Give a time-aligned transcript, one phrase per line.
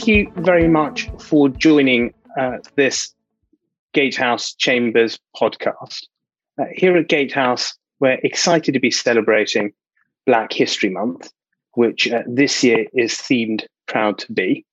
[0.00, 3.14] Thank you very much for joining uh, this
[3.92, 6.06] Gatehouse Chambers podcast.
[6.58, 9.74] Uh, here at Gatehouse, we're excited to be celebrating
[10.24, 11.30] Black History Month,
[11.74, 14.64] which uh, this year is themed Proud to Be.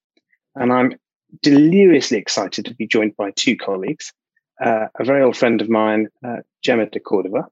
[0.56, 0.94] And I'm
[1.44, 4.14] deliriously excited to be joined by two colleagues
[4.64, 7.48] uh, a very old friend of mine, uh, Gemma de Cordova,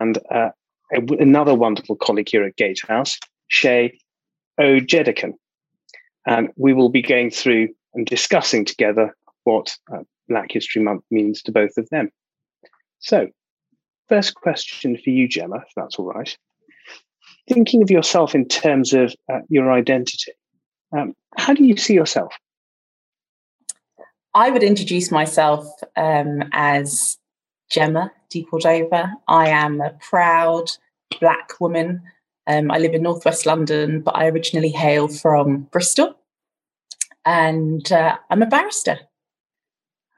[0.00, 0.48] and uh,
[0.90, 3.96] another wonderful colleague here at Gatehouse, Shey
[4.58, 5.34] Ojedokun.
[6.26, 11.42] And we will be going through and discussing together what uh, Black History Month means
[11.42, 12.10] to both of them.
[12.98, 13.28] So,
[14.08, 16.36] first question for you, Gemma, if that's all right.
[17.48, 20.32] Thinking of yourself in terms of uh, your identity,
[20.96, 22.32] um, how do you see yourself?
[24.34, 27.16] I would introduce myself um, as
[27.70, 29.12] Gemma de Cordova.
[29.28, 30.70] I am a proud
[31.20, 32.02] black woman.
[32.46, 36.16] Um, I live in northwest London, but I originally hail from Bristol.
[37.24, 39.00] And uh, I'm a barrister.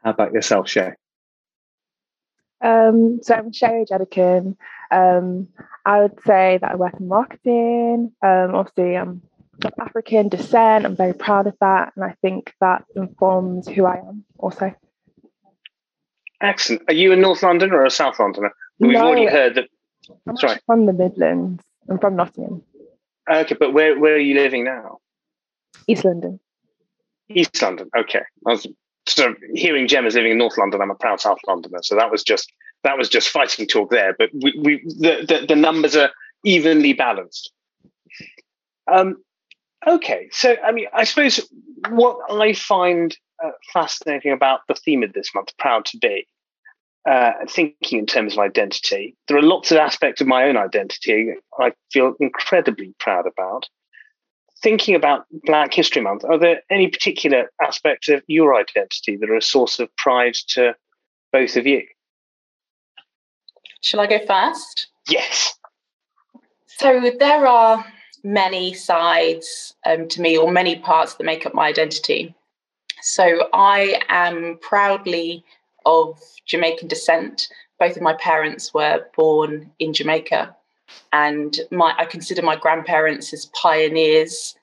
[0.05, 0.93] How about yourself, Shey?
[2.61, 4.57] Um, so I'm Shey Ojedokun.
[4.91, 5.49] Um,
[5.87, 8.13] I would say that I work in marketing.
[8.23, 9.23] Um, obviously, I'm
[9.65, 10.85] of African descent.
[10.85, 11.93] I'm very proud of that.
[11.97, 14.75] And I think that informs who I am also.
[16.41, 16.83] Excellent.
[16.89, 18.53] Are you a North Londoner or a South Londoner?
[18.79, 19.69] We've no, already heard that.
[20.27, 20.59] I'm sorry.
[20.67, 21.63] from the Midlands.
[21.89, 22.63] I'm from Nottingham.
[23.31, 24.99] Okay, but where, where are you living now?
[25.87, 26.41] East London.
[27.29, 27.91] East London.
[27.97, 28.23] Okay.
[28.47, 28.67] I was
[29.07, 30.81] sort of hearing Gemma's living in North London.
[30.81, 32.53] I'm a proud South Londoner, so that was just
[32.85, 34.15] that was just fighting talk there.
[34.19, 36.11] But we, we the, the, the numbers are
[36.45, 37.53] evenly balanced.
[38.91, 39.17] Um,
[39.87, 41.49] Okay, so I mean, I suppose
[41.91, 46.27] what I find uh, fascinating about the theme of this month, Proud to Be,
[47.09, 51.33] uh, thinking in terms of identity, there are lots of aspects of my own identity
[51.59, 53.67] I feel incredibly proud about.
[54.63, 59.37] Thinking about Black History Month, are there any particular aspects of your identity that are
[59.37, 60.75] a source of pride to
[61.33, 61.87] both of you?
[63.81, 64.89] Shall I go first?
[65.09, 65.57] Yes.
[66.67, 67.87] So there are
[68.23, 72.35] many sides um, to me, or many parts that make up my identity.
[73.01, 75.45] So I am proudly
[75.89, 77.49] of Jamaican descent.
[77.81, 80.55] Both of my parents were born in Jamaica,
[81.13, 84.55] and my I consider my grandparents as pioneers.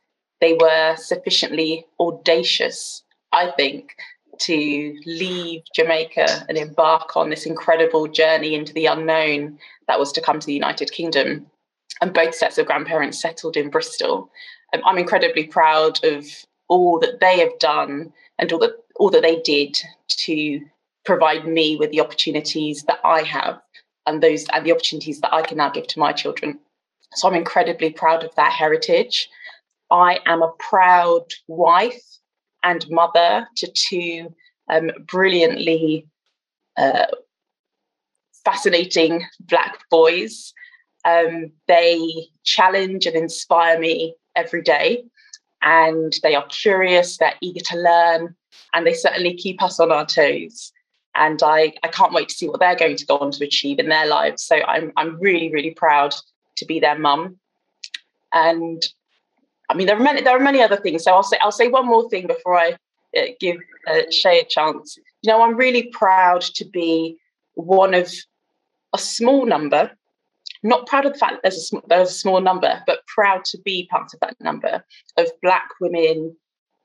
[0.41, 3.95] They were sufficiently audacious, I think,
[4.39, 9.57] to leave Jamaica and embark on this incredible journey into the unknown
[9.87, 11.49] that was to come to the United Kingdom
[12.01, 14.29] and both sets of grandparents settled in Bristol.
[14.73, 16.25] Um, I'm incredibly proud of
[16.67, 20.61] all that they have done and all that all that they did to
[21.05, 23.59] provide me with the opportunities that I have
[24.05, 26.59] and those and the opportunities that I can now give to my children.
[27.13, 29.29] So I'm incredibly proud of that heritage.
[29.91, 32.03] I am a proud wife
[32.63, 34.33] and mother to two
[34.69, 36.07] um, brilliantly
[36.77, 37.05] uh,
[38.43, 40.53] fascinating black boys
[41.05, 45.05] um, they challenge and inspire me every day.
[45.61, 48.35] And they are curious, they're eager to learn,
[48.73, 50.71] and they certainly keep us on our toes.
[51.15, 53.79] And I, I can't wait to see what they're going to go on to achieve
[53.79, 54.43] in their lives.
[54.43, 56.13] So I'm, I'm really, really proud
[56.57, 57.37] to be their mum.
[58.33, 58.81] And
[59.69, 61.03] I mean, there are many, there are many other things.
[61.03, 62.77] So I'll say, I'll say one more thing before I
[63.17, 64.97] uh, give uh, Shey a chance.
[65.21, 67.17] You know, I'm really proud to be
[67.53, 68.11] one of
[68.93, 69.91] a small number
[70.65, 73.57] not proud of the fact that there's a, there's a small number, but proud to
[73.59, 74.83] be part of that number
[75.15, 76.35] of Black women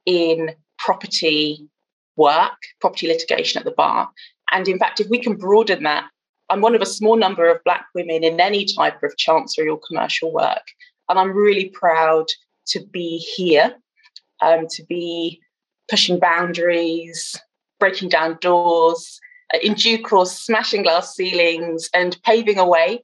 [0.04, 1.66] in property
[2.20, 4.10] work, property litigation at the bar.
[4.52, 6.04] And in fact, if we can broaden that,
[6.50, 9.80] I'm one of a small number of Black women in any type of chancery or
[9.88, 10.66] commercial work.
[11.08, 12.26] And I'm really proud
[12.68, 13.74] to be here,
[14.42, 15.40] um, to be
[15.88, 17.36] pushing boundaries,
[17.78, 19.20] breaking down doors,
[19.54, 23.02] uh, in due course, smashing glass ceilings and paving a way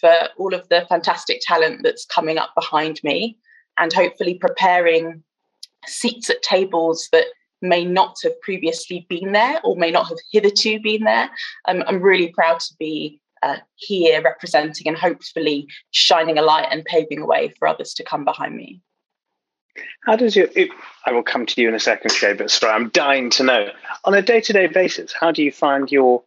[0.00, 3.36] for all of the fantastic talent that's coming up behind me
[3.78, 5.22] and hopefully preparing
[5.86, 7.26] seats at tables that
[7.64, 11.30] may not have previously been there or may not have hitherto been there.
[11.66, 16.84] Um, I'm really proud to be uh, here representing and hopefully shining a light and
[16.84, 18.80] paving a way for others to come behind me.
[20.06, 20.70] How does your, it,
[21.04, 23.70] I will come to you in a second, Shey, but sorry, I'm dying to know.
[24.04, 26.22] On a day to day basis, how do you find your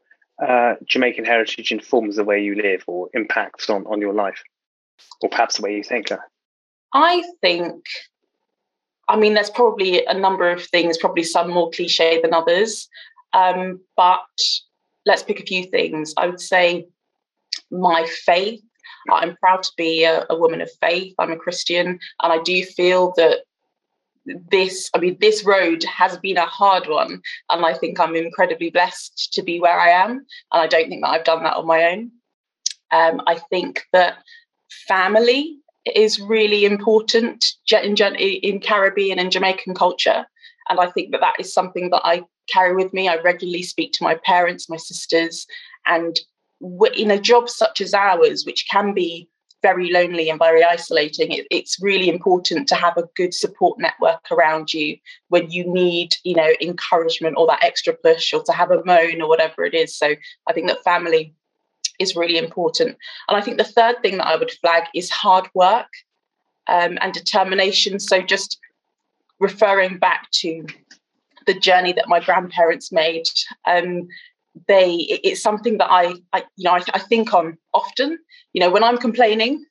[0.46, 4.44] uh, Jamaican heritage informs the way you live or impacts on, on your life,
[5.22, 6.08] or perhaps the way you think?
[6.94, 7.86] I think,
[9.10, 12.88] I mean, there's probably a number of things, probably some more cliche than others,
[13.34, 14.20] um, but
[15.06, 16.14] let's pick a few things.
[16.18, 16.88] I would say
[17.72, 18.62] my faith.
[19.10, 21.14] I'm proud to be a, a woman of faith.
[21.18, 21.88] I'm a Christian,
[22.22, 23.40] and I do feel that
[24.52, 28.70] this i mean this road has been a hard one and i think i'm incredibly
[28.70, 31.66] blessed to be where i am and i don't think that i've done that on
[31.66, 32.12] my own
[32.92, 34.18] um, i think that
[34.88, 40.26] family is really important in, in caribbean and jamaican culture
[40.70, 42.22] and i think that that is something that i
[42.52, 45.46] carry with me i regularly speak to my parents my sisters
[45.86, 46.20] and
[46.96, 49.30] in a job such as ours which can be
[49.62, 54.32] very lonely and very isolating, it, it's really important to have a good support network
[54.32, 54.98] around you
[55.30, 59.22] when you need, you know, encouragement or that extra push or to have a moan
[59.22, 59.98] or whatever it is.
[59.98, 60.16] So
[60.48, 61.34] I think that family
[62.00, 62.98] is really important.
[63.28, 65.88] And I think the third thing that I would flag is hard work
[66.68, 68.00] um, and determination.
[68.00, 68.60] So just
[69.40, 70.66] referring back to
[71.46, 73.26] the journey that my grandparents made,
[73.66, 74.08] um,
[74.68, 78.18] they it's something that I, I you know I, I, think on often
[78.54, 79.64] you know when i'm complaining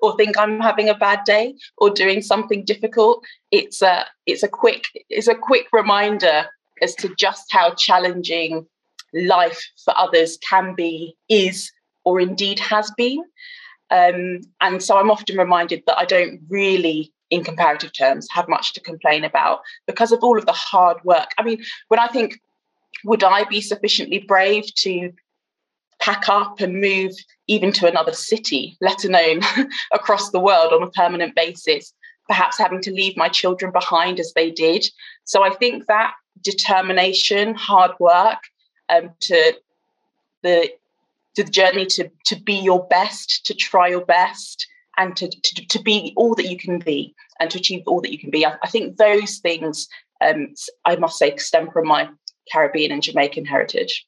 [0.00, 4.48] or think i'm having a bad day or doing something difficult it's a it's a
[4.48, 6.44] quick it's a quick reminder
[6.80, 8.66] as to just how challenging
[9.14, 11.70] life for others can be is
[12.04, 13.22] or indeed has been
[13.90, 18.74] um, and so i'm often reminded that i don't really in comparative terms have much
[18.74, 22.38] to complain about because of all of the hard work i mean when i think
[23.04, 25.12] would I be sufficiently brave to
[26.00, 27.12] pack up and move
[27.46, 29.40] even to another city, let alone
[29.92, 31.92] across the world on a permanent basis,
[32.26, 34.84] perhaps having to leave my children behind as they did.
[35.24, 38.38] So I think that determination, hard work,
[38.88, 39.54] um, to
[40.42, 40.70] the
[41.34, 45.66] to the journey to to be your best, to try your best, and to to,
[45.66, 48.44] to be all that you can be, and to achieve all that you can be.
[48.44, 49.88] I, I think those things,
[50.20, 52.08] um, I must say, stem from my
[52.52, 54.06] Caribbean and Jamaican heritage.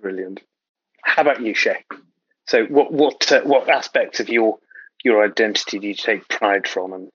[0.00, 0.40] Brilliant.
[1.02, 1.84] How about you, Shey?
[2.46, 4.58] So, what what uh, what aspects of your
[5.04, 7.08] your identity do you take pride from, and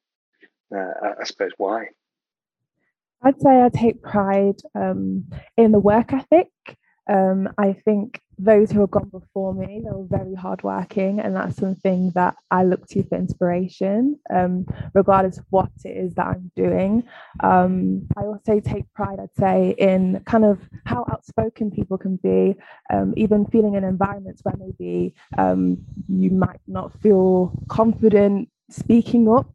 [0.75, 1.87] uh, I suppose why?
[3.25, 5.25] I'd say I take pride um,
[5.57, 6.49] in the work ethic.
[7.07, 11.57] Um, I think those who have gone before me, they were very hardworking, and that's
[11.57, 16.51] something that I look to for inspiration, um, regardless of what it is that I'm
[16.55, 17.03] doing.
[17.41, 22.55] Um, I also take pride, I'd say, in kind of how outspoken people can be,
[22.91, 29.47] um, even feeling in environments where maybe um, you might not feel confident speaking up.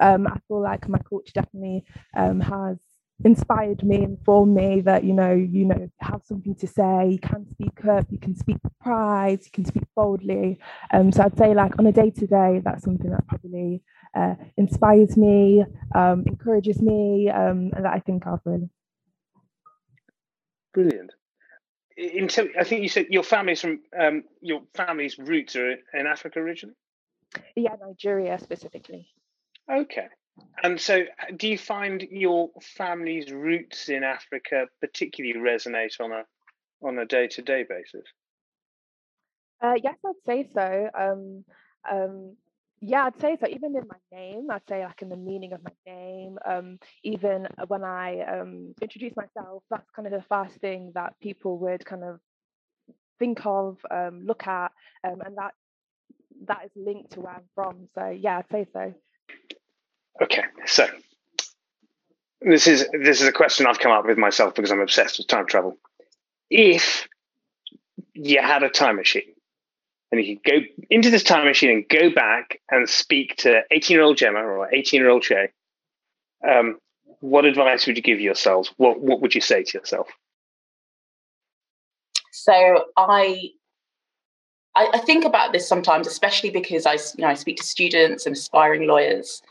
[0.00, 1.84] Um, I feel like my culture definitely
[2.14, 2.76] has
[3.24, 7.08] inspired me, informed me that you know, you know, have something to say.
[7.10, 8.06] You can speak up.
[8.10, 9.40] You can speak with pride.
[9.44, 10.58] You can speak boldly.
[10.92, 13.82] Um, so I'd say, like on a day to day, that's something that probably
[14.14, 18.70] uh, inspires me, um, encourages me, um, and that I think of really.
[20.72, 21.12] Brilliant.
[21.96, 26.06] In so, I think you said your family's from um, your family's roots are in
[26.06, 26.76] Africa originally.
[27.56, 29.08] Yeah, Nigeria specifically.
[29.70, 30.06] Okay.
[30.62, 36.24] And so, uh, do you find your family's roots in Africa particularly resonate on a
[36.82, 38.06] on a day to day basis?
[39.60, 40.90] Uh, yes, I'd say so.
[40.98, 41.44] Um,
[41.90, 42.36] um,
[42.80, 43.48] yeah, I'd say so.
[43.48, 46.38] Even in my name, I'd say like in the meaning of my name.
[46.46, 51.58] Um, even when I um, introduce myself, that's kind of the first thing that people
[51.58, 52.20] would kind of
[53.18, 54.70] think of, um, look at,
[55.02, 55.54] um, and that
[56.46, 57.88] that is linked to where I'm from.
[57.96, 58.94] So yeah, I'd say so.
[60.20, 60.86] Okay, so
[62.40, 65.28] this is this is a question I've come up with myself because I'm obsessed with
[65.28, 65.78] time travel.
[66.50, 67.08] If
[68.14, 69.34] you had a time machine
[70.10, 73.94] and you could go into this time machine and go back and speak to 18
[73.94, 75.50] year old Gemma or 18 year old Shey,
[76.46, 76.78] um,
[77.20, 78.72] what advice would you give yourselves?
[78.76, 80.08] What what would you say to yourself?
[82.32, 83.50] So I
[84.78, 88.36] I, think about this sometimes, especially because I, you know, I speak to students and
[88.36, 89.42] aspiring lawyers,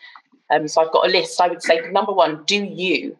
[0.50, 1.42] um, so I've got a list.
[1.42, 3.18] I would say number one, do you,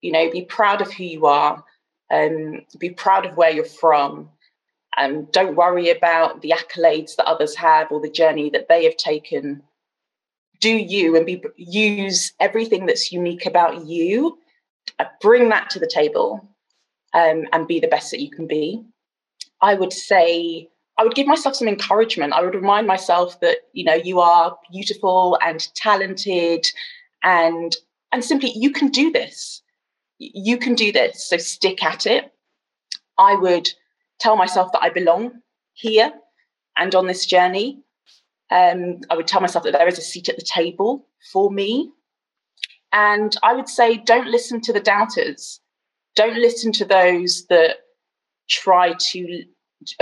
[0.00, 1.64] you know, be proud of who you are,
[2.10, 4.30] um, be proud of where you're from,
[4.96, 8.96] and don't worry about the accolades that others have or the journey that they have
[8.96, 9.62] taken.
[10.60, 14.38] Do you and be use everything that's unique about you,
[14.98, 16.48] uh, bring that to the table,
[17.12, 18.84] um, and be the best that you can be.
[19.60, 22.32] I would say I would give myself some encouragement.
[22.32, 26.66] I would remind myself that you know you are beautiful and talented,
[27.22, 27.76] and
[28.12, 29.62] and simply you can do this.
[30.18, 31.28] You can do this.
[31.28, 32.32] So stick at it.
[33.18, 33.68] I would
[34.20, 36.12] tell myself that I belong here
[36.76, 37.82] and on this journey.
[38.50, 41.90] Um, I would tell myself that there is a seat at the table for me.
[42.92, 45.60] And I would say, don't listen to the doubters.
[46.14, 47.78] Don't listen to those that
[48.48, 49.44] try to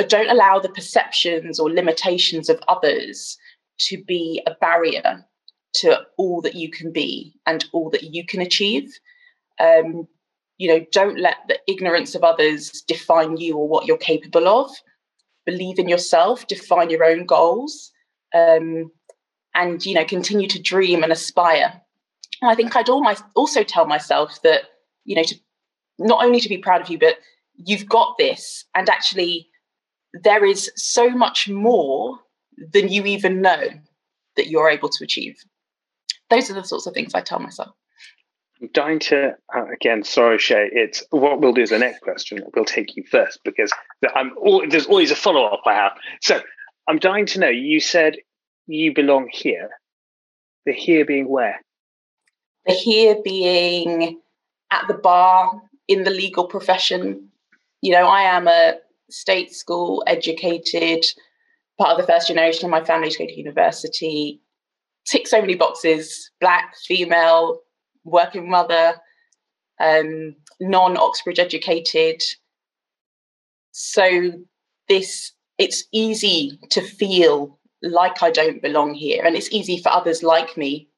[0.08, 3.36] don't allow the perceptions or limitations of others
[3.80, 5.24] to be a barrier
[5.74, 8.92] to all that you can be and all that you can achieve.
[9.58, 10.06] Um,
[10.58, 14.70] you know, don't let the ignorance of others define you or what you're capable of.
[15.46, 17.90] Believe in yourself, define your own goals,
[18.34, 18.90] um,
[19.54, 21.80] and you know, continue to dream and aspire.
[22.40, 24.62] And I think I'd also tell myself that
[25.04, 25.34] you know, to
[25.98, 27.18] not only to be proud of you, but
[27.56, 29.48] you've got this, and actually,
[30.12, 32.18] there is so much more
[32.72, 33.68] than you even know
[34.36, 35.36] that you're able to achieve.
[36.30, 37.74] Those are the sorts of things I tell myself.
[38.60, 40.04] I'm dying to uh, again.
[40.04, 40.68] Sorry, Shey.
[40.72, 42.44] It's what we'll do is the next question.
[42.54, 43.72] We'll take you first because
[44.14, 44.32] I'm.
[44.68, 45.92] There's always a follow up I have.
[46.20, 46.40] So
[46.88, 47.48] I'm dying to know.
[47.48, 48.16] You said
[48.66, 49.70] you belong here.
[50.64, 51.60] The here being where?
[52.66, 54.20] The here being
[54.70, 57.30] at the bar in the legal profession.
[57.80, 58.74] You know, I am a
[59.12, 61.04] state school educated,
[61.78, 64.40] part of the first generation of my family to go to university,
[65.06, 67.60] tick so many boxes, black, female,
[68.04, 68.94] working mother,
[69.80, 72.22] um, non-Oxbridge educated.
[73.72, 74.32] So
[74.88, 79.22] this it's easy to feel like I don't belong here.
[79.24, 80.88] And it's easy for others like me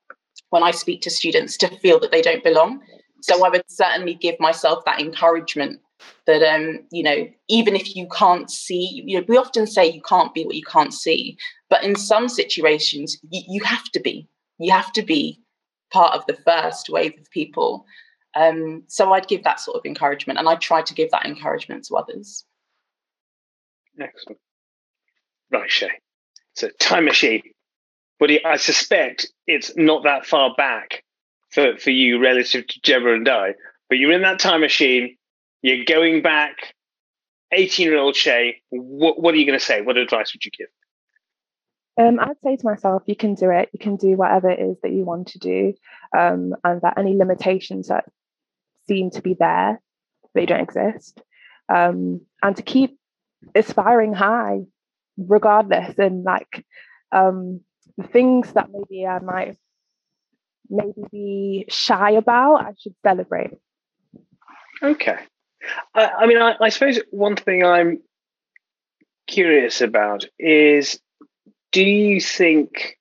[0.51, 2.81] when I speak to students to feel that they don't belong.
[3.23, 5.81] So I would certainly give myself that encouragement
[6.27, 10.03] that um you know even if you can't see you know we often say you
[10.03, 11.37] can't be what you can't see
[11.71, 14.29] but in some situations you, you have to be.
[14.59, 15.41] You have to be
[15.93, 17.85] part of the first wave of people.
[18.37, 21.85] Um so i'd give that sort of encouragement and i try to give that encouragement
[21.85, 22.45] to others.
[24.01, 24.39] Excellent.
[25.51, 25.91] Right shey.
[26.55, 27.43] So time machine.
[28.21, 31.03] But i suspect it's not that far back
[31.51, 33.55] for, for you relative to gemma and i
[33.89, 35.17] but you're in that time machine
[35.65, 36.75] you're going back,
[37.51, 38.61] 18 year old Shey.
[38.69, 39.81] What, what are you going to say?
[39.81, 40.67] What advice would you give?
[41.99, 43.71] Um, I'd say to myself, you can do it.
[43.73, 45.73] You can do whatever it is that you want to do,
[46.15, 48.05] um, and that any limitations that
[48.87, 49.81] seem to be there,
[50.35, 51.23] they don't exist.
[51.71, 52.99] Um, and to keep
[53.55, 54.65] aspiring high,
[55.17, 56.67] regardless, and like
[57.11, 57.61] um,
[57.97, 59.57] the things that maybe I might
[60.69, 63.53] maybe be shy about, I should celebrate.
[64.83, 65.21] Okay.
[65.95, 68.01] I, I mean, I, I suppose one thing I'm
[69.27, 71.01] curious about is
[71.73, 72.99] do you think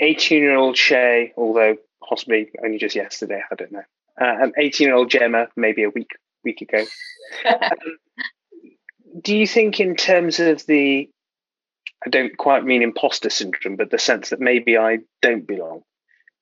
[0.00, 3.82] 18 year old Shey, although possibly only just yesterday, I don't know,
[4.20, 6.10] uh, 18 year old Gemma, maybe a week
[6.42, 6.84] week ago.
[7.48, 7.98] um,
[9.20, 11.10] do you think, in terms of the,
[12.04, 15.82] I don't quite mean imposter syndrome, but the sense that maybe I don't belong,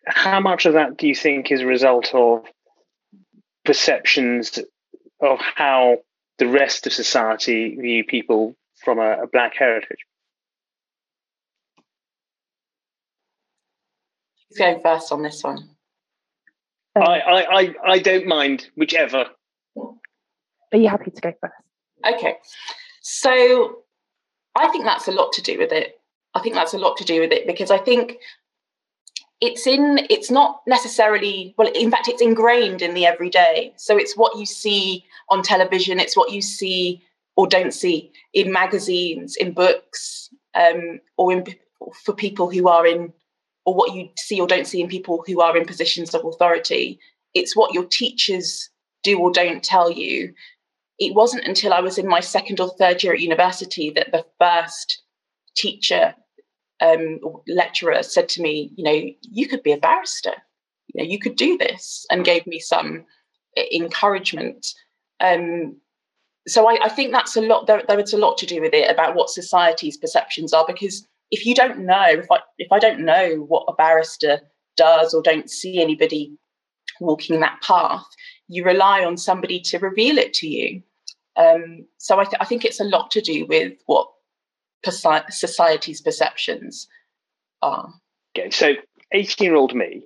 [0.07, 2.45] how much of that do you think is a result of
[3.69, 4.59] perceptions
[5.21, 5.99] of how
[6.39, 9.99] the rest of society view people from a, a black heritage?
[14.49, 15.69] Who's going first on this one?
[16.97, 19.27] Um, I, I, I, I don't mind, whichever.
[19.77, 22.15] Are you happy to go first?
[22.15, 22.37] Okay.
[23.03, 23.81] So
[24.55, 26.01] I think that's a lot to do with it.
[26.33, 28.17] I think that's a lot to do with it because I think
[29.40, 33.73] it's in it's not necessarily well in fact it's ingrained in the everyday.
[33.76, 37.02] So it's what you see on television it's what you see
[37.37, 41.47] or don't see in magazines in books um, or in
[42.04, 43.12] for people who are in
[43.64, 46.99] or what you see or don't see in people who are in positions of authority.
[47.35, 48.71] It's what your teachers
[49.04, 50.35] do or don't tell you.
[50.99, 54.25] It wasn't until i was in my second or third year at university that the
[54.40, 55.02] first
[55.57, 56.14] teacher
[56.80, 60.35] um, lecturer said to me, you know, you could be a barrister,
[60.88, 63.04] you know, you could do this, and gave me some
[63.73, 64.66] encouragement.
[65.20, 65.76] Um,
[66.47, 67.66] so I, I, think that's a lot.
[67.66, 70.64] There, there is a lot to do with it about what society's perceptions are.
[70.66, 74.40] Because if you don't know, if I if I don't know what a barrister
[74.76, 76.37] does, or don't see anybody
[77.00, 78.06] walking that path,
[78.49, 80.82] you rely on somebody to reveal it to you.
[81.37, 84.08] Um, so I, th- I think it's a lot to do with what
[84.85, 86.88] society's perceptions
[87.62, 87.92] are.
[88.37, 88.75] Okay, so
[89.12, 90.02] 18 year old me,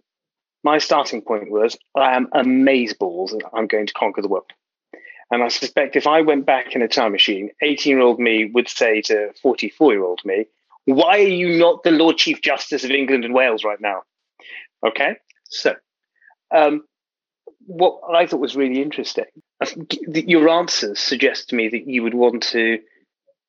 [0.65, 4.51] my starting point was I am amazeballs and I'm going to conquer the world.
[5.31, 8.51] And I suspect if I went back in a time machine, 18 year old me
[8.53, 10.47] would say to 44 year old me,
[10.85, 14.03] Why are you not the Lord Chief Justice of England and Wales right now?
[14.87, 15.75] Okay, so
[16.55, 16.85] um,
[17.67, 19.25] what I thought was really interesting,
[20.13, 22.81] your answers suggest to me that you would want to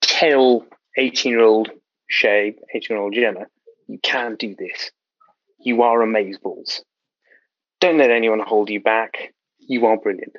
[0.02, 0.66] tell
[0.98, 1.70] 18 year old
[2.10, 3.46] Shey, 18 year old Gemma,
[3.88, 4.92] you can do this.
[5.60, 6.82] You are amazeballs.
[7.80, 9.34] Don't let anyone hold you back.
[9.60, 10.36] You are brilliant.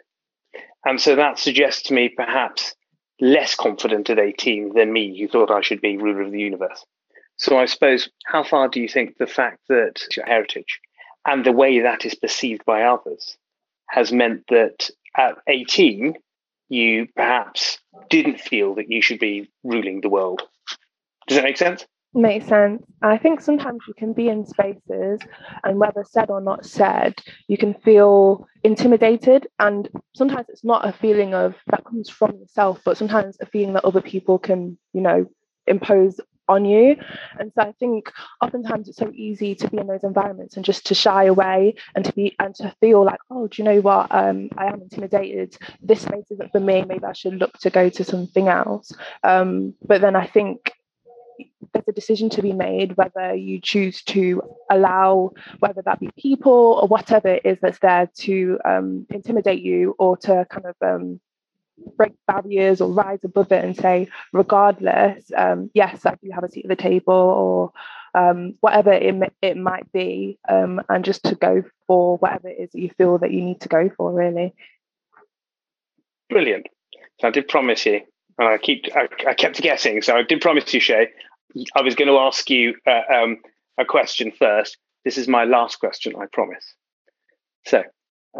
[0.85, 2.75] And so that suggests to me perhaps
[3.21, 6.85] less confident at 18 than me, who thought I should be ruler of the universe.
[7.37, 10.81] So I suppose, how far do you think the fact that your heritage
[11.27, 13.37] and the way that is perceived by others
[13.91, 16.15] has meant that at 18,
[16.69, 17.79] you perhaps
[18.09, 20.43] didn't feel that you should be ruling the world?
[21.27, 21.87] Does that make sense?
[22.17, 22.85] Makes sense.
[23.03, 25.21] I think sometimes you can be in spaces,
[25.65, 27.15] and whether said or not said,
[27.49, 29.49] you can feel intimidated.
[29.59, 33.75] And sometimes it's not a feeling of that comes from yourself, but sometimes a feeling
[33.75, 35.27] that other people can, you know,
[35.67, 36.97] impose on you.
[37.39, 40.87] And so I think oftentimes it's so easy to be in those environments and just
[40.87, 44.09] to shy away and to be and to feel like, oh, do you know what?
[44.11, 45.57] Um, I am intimidated.
[45.83, 46.85] This space isn't for me.
[46.85, 48.93] Maybe I should look to go to something else.
[49.23, 50.73] Um, but then I think
[51.73, 56.79] there's a decision to be made whether you choose to allow whether that be people
[56.81, 61.21] or whatever it is that's there to um, intimidate you or to kind of um,
[61.97, 66.49] break barriers or rise above it and say, regardless, um, yes, I do have a
[66.51, 67.73] seat at the table or
[68.15, 72.71] um, whatever it, it might be, um, and just to go for whatever it is
[72.73, 74.55] that you feel that you need to go for, really.
[76.31, 76.69] Brilliant.
[77.21, 78.01] So I did promise you,
[78.39, 80.03] and I keep I, I kept guessing.
[80.03, 81.09] So I did promise you, Shey.
[81.75, 83.39] I was going to ask you uh, um,
[83.79, 84.77] a question first.
[85.05, 86.65] This is my last question, I promise.
[87.67, 87.83] So,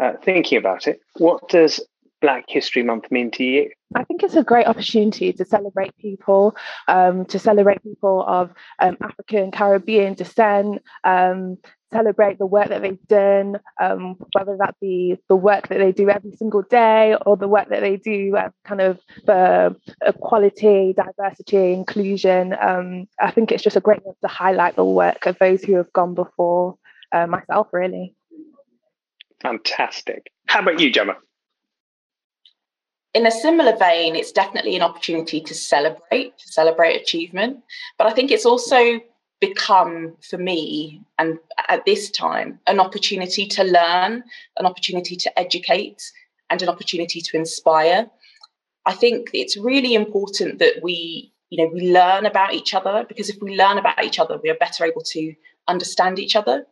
[0.01, 1.79] uh, thinking about it, what does
[2.25, 3.69] Black History Month mean to you?
[3.93, 6.55] I think it's a great opportunity to celebrate people,
[6.87, 11.59] um, to celebrate people of um, African Caribbean descent, um,
[11.93, 16.09] celebrate the work that they've done, um, whether that be the work that they do
[16.09, 21.73] every single day or the work that they do uh, kind of for equality, diversity,
[21.73, 22.55] inclusion.
[22.59, 25.93] Um, I think it's just a great to highlight the work of those who have
[25.93, 26.75] gone before
[27.11, 28.15] uh, myself, really.
[29.43, 30.31] Fantastic.
[30.47, 31.17] How about you, Gemma?
[33.15, 37.63] In a similar vein, it's definitely an opportunity to celebrate, to celebrate achievement.
[37.97, 38.99] But I think it's also
[39.39, 44.25] become, for me, and at this time, an opportunity to learn,
[44.57, 46.11] an opportunity to educate,
[46.49, 48.09] and an opportunity to inspire.
[48.85, 53.29] I think it's really important that we, you know, we learn about each other because
[53.29, 55.33] if we learn about each other, we are better able to
[55.69, 56.65] understand each other.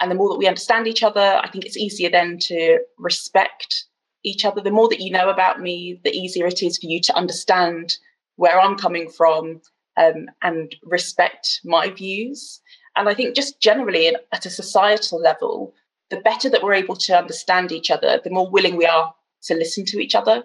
[0.00, 3.84] And the more that we understand each other, I think it's easier then to respect
[4.24, 4.60] each other.
[4.60, 7.94] The more that you know about me, the easier it is for you to understand
[8.36, 9.60] where I'm coming from
[9.96, 12.60] um, and respect my views.
[12.96, 15.74] And I think just generally at a societal level,
[16.10, 19.54] the better that we're able to understand each other, the more willing we are to
[19.54, 20.44] listen to each other.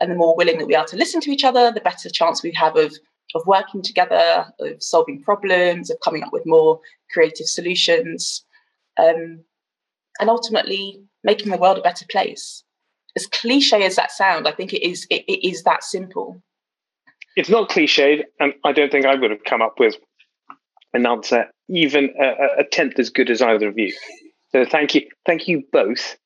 [0.00, 2.42] And the more willing that we are to listen to each other, the better chance
[2.42, 2.92] we have of,
[3.34, 6.80] of working together, of solving problems, of coming up with more
[7.12, 8.44] creative solutions,
[8.98, 9.40] um,
[10.18, 12.64] and ultimately making the world a better place
[13.16, 16.42] as cliche as that sound, I think it is it, it is that simple.
[17.36, 19.96] It's not cliched, and I don't think I would have come up with
[20.92, 23.94] an answer even a, a tenth as good as either of you.
[24.50, 26.16] So thank you, thank you both.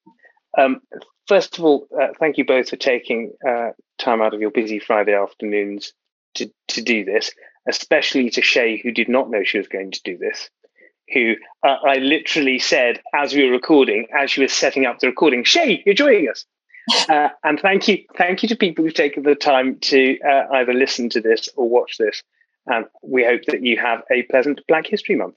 [0.58, 0.80] Um,
[1.28, 4.78] first of all, uh, thank you both for taking uh, time out of your busy
[4.78, 5.92] Friday afternoons
[6.34, 7.30] to to do this.
[7.68, 10.48] Especially to Shey, who did not know she was going to do this.
[11.12, 15.08] Who uh, I literally said as we were recording, as she was setting up the
[15.08, 16.44] recording, Shey, you're joining us.
[17.08, 20.72] Uh, and thank you, thank you to people who've taken the time to uh, either
[20.72, 22.22] listen to this or watch this.
[22.66, 25.36] And we hope that you have a pleasant Black History Month.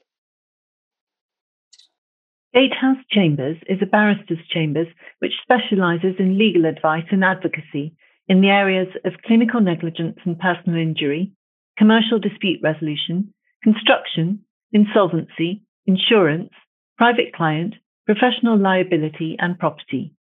[2.53, 4.88] Gatehouse Chambers is a barrister's chambers
[5.19, 7.93] which specialises in legal advice and advocacy
[8.27, 11.31] in the areas of clinical negligence and personal injury,
[11.77, 13.33] commercial dispute resolution,
[13.63, 14.39] construction,
[14.71, 16.49] insolvency, insurance,
[16.97, 20.13] private client, professional liability, and property.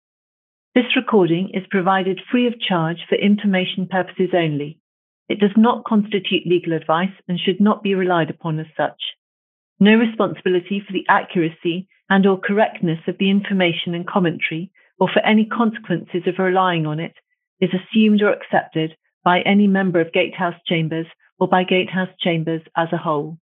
[0.78, 4.78] This recording is provided free of charge for information purposes only.
[5.28, 9.02] It does not constitute legal advice and should not be relied upon as such.
[9.80, 15.26] No responsibility for the accuracy and or correctness of the information and commentary or for
[15.26, 17.16] any consequences of relying on it
[17.60, 21.08] is assumed or accepted by any member of Gatehouse Chambers
[21.40, 23.40] or by Gatehouse Chambers as a whole.